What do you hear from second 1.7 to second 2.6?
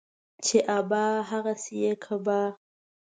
يې کبا.